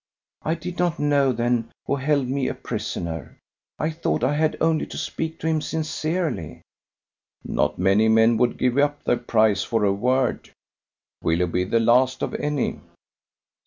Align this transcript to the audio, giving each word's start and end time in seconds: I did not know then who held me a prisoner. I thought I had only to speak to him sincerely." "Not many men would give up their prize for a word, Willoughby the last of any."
I 0.41 0.55
did 0.55 0.79
not 0.79 0.97
know 0.97 1.31
then 1.31 1.69
who 1.85 1.95
held 1.97 2.27
me 2.27 2.47
a 2.47 2.55
prisoner. 2.55 3.37
I 3.77 3.91
thought 3.91 4.23
I 4.23 4.33
had 4.33 4.57
only 4.59 4.87
to 4.87 4.97
speak 4.97 5.37
to 5.37 5.47
him 5.47 5.61
sincerely." 5.61 6.63
"Not 7.45 7.77
many 7.77 8.09
men 8.09 8.37
would 8.37 8.57
give 8.57 8.79
up 8.79 9.03
their 9.03 9.17
prize 9.17 9.61
for 9.63 9.83
a 9.85 9.93
word, 9.93 10.49
Willoughby 11.21 11.65
the 11.65 11.79
last 11.79 12.23
of 12.23 12.33
any." 12.33 12.79